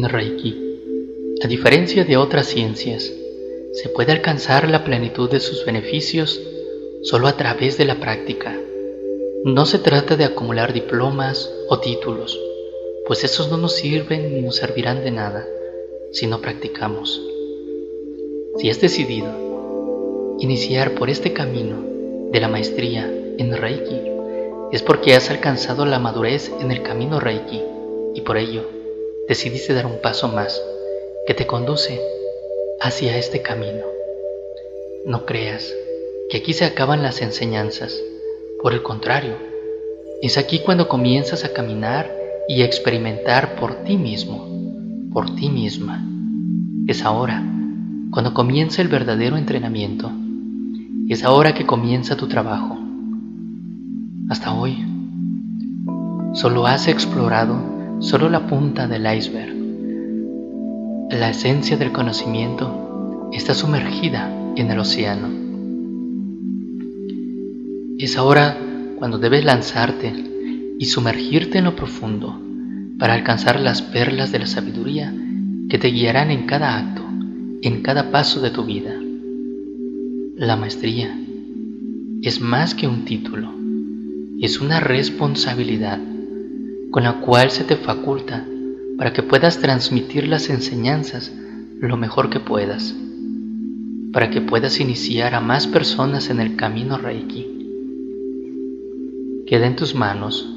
[0.00, 0.56] Reiki,
[1.44, 3.12] a diferencia de otras ciencias,
[3.72, 6.40] se puede alcanzar la plenitud de sus beneficios
[7.02, 8.58] solo a través de la práctica.
[9.44, 12.40] No se trata de acumular diplomas o títulos,
[13.06, 15.46] pues esos no nos sirven ni nos servirán de nada
[16.10, 17.20] si no practicamos.
[18.58, 21.84] Si has decidido iniciar por este camino
[22.30, 24.00] de la maestría en Reiki,
[24.72, 27.60] es porque has alcanzado la madurez en el camino Reiki
[28.14, 28.81] y por ello
[29.32, 30.62] decidiste dar un paso más
[31.26, 31.98] que te conduce
[32.82, 33.86] hacia este camino.
[35.06, 35.72] No creas
[36.28, 37.98] que aquí se acaban las enseñanzas,
[38.62, 39.36] por el contrario,
[40.20, 42.14] es aquí cuando comienzas a caminar
[42.46, 44.46] y a experimentar por ti mismo,
[45.14, 46.06] por ti misma.
[46.86, 47.42] Es ahora
[48.10, 50.12] cuando comienza el verdadero entrenamiento.
[51.08, 52.78] Es ahora que comienza tu trabajo.
[54.28, 54.76] Hasta hoy,
[56.34, 57.71] solo has explorado
[58.02, 59.54] solo la punta del iceberg.
[61.10, 65.28] La esencia del conocimiento está sumergida en el océano.
[67.98, 68.58] Es ahora
[68.98, 70.12] cuando debes lanzarte
[70.78, 72.38] y sumergirte en lo profundo
[72.98, 75.14] para alcanzar las perlas de la sabiduría
[75.68, 77.02] que te guiarán en cada acto
[77.62, 78.92] en cada paso de tu vida.
[80.36, 81.16] La maestría
[82.22, 83.52] es más que un título,
[84.40, 86.00] es una responsabilidad
[86.92, 88.46] con la cual se te faculta
[88.96, 91.32] para que puedas transmitir las enseñanzas
[91.80, 92.94] lo mejor que puedas,
[94.12, 97.48] para que puedas iniciar a más personas en el camino Reiki.
[99.48, 100.48] Queda en tus manos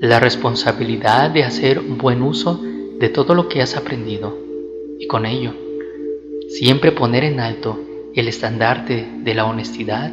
[0.00, 2.62] la responsabilidad de hacer buen uso
[2.98, 4.34] de todo lo que has aprendido
[4.98, 5.52] y con ello
[6.48, 7.80] Siempre poner en alto
[8.14, 10.12] el estandarte de la honestidad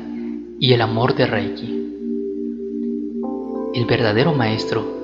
[0.60, 1.88] y el amor de Reiki.
[3.76, 5.01] El verdadero maestro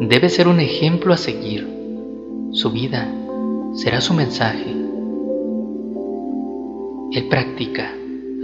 [0.00, 1.66] debe ser un ejemplo a seguir.
[2.52, 3.12] Su vida
[3.74, 4.70] será su mensaje.
[7.12, 7.92] Él practica,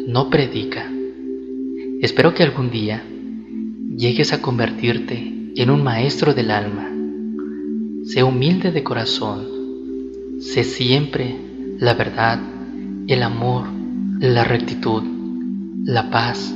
[0.07, 0.91] no predica.
[2.01, 3.03] Espero que algún día
[3.97, 6.91] llegues a convertirte en un maestro del alma.
[8.05, 9.47] Sé humilde de corazón.
[10.41, 11.37] Sé siempre
[11.79, 12.41] la verdad,
[13.07, 13.67] el amor,
[14.21, 15.03] la rectitud,
[15.85, 16.55] la paz.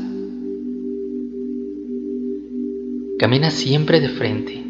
[3.18, 4.64] Camina siempre de frente,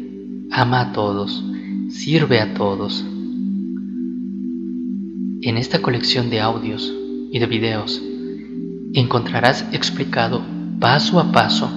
[0.53, 1.43] ama a todos,
[1.89, 3.03] sirve a todos.
[5.41, 6.93] En esta colección de audios
[7.31, 8.01] y de videos
[8.93, 10.43] encontrarás explicado
[10.79, 11.71] paso a paso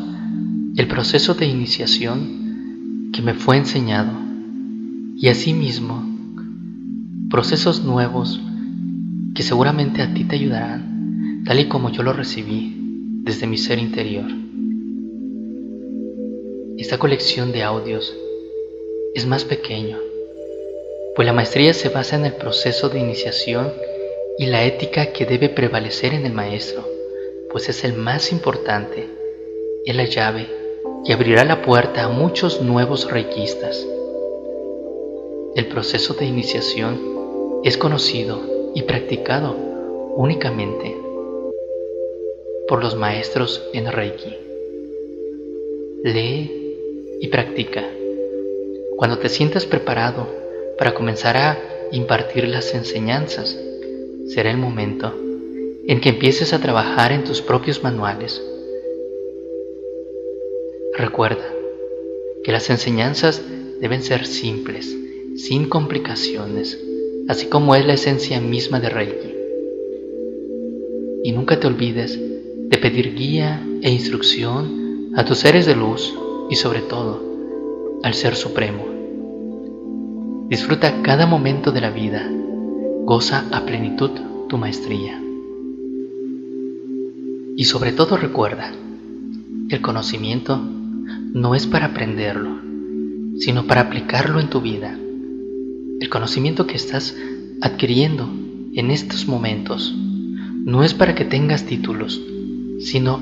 [0.76, 4.12] el proceso de iniciación que me fue enseñado
[5.16, 6.04] y asimismo
[7.30, 8.38] procesos nuevos
[9.34, 12.76] que seguramente a ti te ayudarán, tal y como yo lo recibí
[13.22, 14.30] desde mi ser interior.
[16.76, 18.14] Esta colección de audios
[19.16, 19.98] es más pequeño,
[21.14, 23.72] pues la maestría se basa en el proceso de iniciación
[24.36, 26.84] y la ética que debe prevalecer en el maestro,
[27.50, 29.08] pues es el más importante,
[29.86, 30.46] es la llave
[31.06, 33.86] que abrirá la puerta a muchos nuevos reikistas.
[35.54, 38.38] El proceso de iniciación es conocido
[38.74, 39.56] y practicado
[40.14, 40.94] únicamente
[42.68, 44.36] por los maestros en Reiki.
[46.02, 46.76] Lee
[47.22, 47.82] y practica.
[48.96, 50.26] Cuando te sientas preparado
[50.78, 51.58] para comenzar a
[51.92, 53.54] impartir las enseñanzas,
[54.28, 55.14] será el momento
[55.86, 58.42] en que empieces a trabajar en tus propios manuales.
[60.96, 61.44] Recuerda
[62.42, 63.42] que las enseñanzas
[63.80, 64.96] deben ser simples,
[65.36, 66.80] sin complicaciones,
[67.28, 69.34] así como es la esencia misma de Reiki.
[71.22, 76.14] Y nunca te olvides de pedir guía e instrucción a tus seres de luz
[76.48, 77.35] y sobre todo
[78.06, 78.86] al Ser Supremo.
[80.48, 82.24] Disfruta cada momento de la vida,
[83.04, 84.12] goza a plenitud
[84.48, 85.20] tu maestría.
[87.56, 88.70] Y sobre todo recuerda,
[89.70, 90.56] el conocimiento
[91.32, 92.60] no es para aprenderlo,
[93.40, 94.96] sino para aplicarlo en tu vida
[95.98, 97.16] el conocimiento que estás
[97.60, 98.30] adquiriendo
[98.74, 102.22] en estos momentos no es para que tengas títulos,
[102.78, 103.18] sino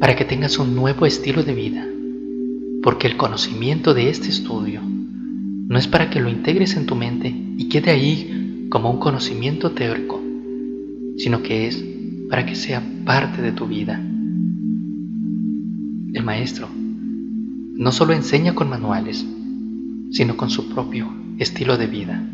[0.00, 1.86] para que tengas un nuevo estilo de vida.
[2.86, 7.34] Porque el conocimiento de este estudio no es para que lo integres en tu mente
[7.58, 10.22] y quede ahí como un conocimiento teórico,
[11.18, 11.84] sino que es
[12.30, 14.00] para que sea parte de tu vida.
[16.12, 19.26] El maestro no solo enseña con manuales,
[20.12, 22.24] sino con su propio estilo de vida.